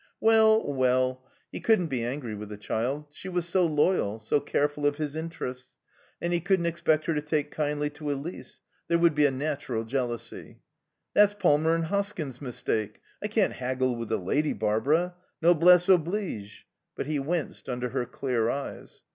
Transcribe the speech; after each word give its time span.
"Well 0.19 0.73
well," 0.73 1.23
he 1.51 1.59
couldn't 1.59 1.85
be 1.89 2.03
angry 2.03 2.33
with 2.33 2.49
the 2.49 2.57
child. 2.57 3.05
She 3.11 3.29
was 3.29 3.47
so 3.47 3.67
loyal, 3.67 4.17
so 4.17 4.39
careful 4.39 4.87
of 4.87 4.97
his 4.97 5.15
interests. 5.15 5.75
And 6.19 6.33
he 6.33 6.39
couldn't 6.39 6.65
expect 6.65 7.05
her 7.05 7.13
to 7.13 7.21
take 7.21 7.51
kindly 7.51 7.91
to 7.91 8.09
Elise. 8.11 8.61
There 8.87 8.97
would 8.97 9.13
be 9.13 9.27
a 9.27 9.29
natural 9.31 9.83
jealousy. 9.83 10.63
"That's 11.13 11.35
Palmer 11.35 11.75
and 11.75 11.83
Hoskins's 11.85 12.41
mistake. 12.41 12.99
I 13.21 13.27
can't 13.27 13.53
haggle 13.53 13.95
with 13.95 14.11
a 14.11 14.17
lady, 14.17 14.53
Barbara. 14.53 15.13
Noblesse 15.39 15.87
oblige." 15.87 16.65
But 16.95 17.05
he 17.05 17.19
winced 17.19 17.69
under 17.69 17.89
her 17.89 18.07
clear 18.07 18.49
eyes. 18.49 19.03